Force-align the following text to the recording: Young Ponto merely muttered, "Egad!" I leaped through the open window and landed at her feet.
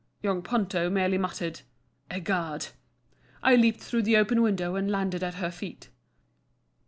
Young 0.23 0.41
Ponto 0.41 0.89
merely 0.89 1.19
muttered, 1.19 1.61
"Egad!" 2.09 2.69
I 3.43 3.55
leaped 3.55 3.81
through 3.81 4.01
the 4.01 4.17
open 4.17 4.41
window 4.41 4.73
and 4.75 4.89
landed 4.89 5.23
at 5.23 5.35
her 5.35 5.51
feet. 5.51 5.89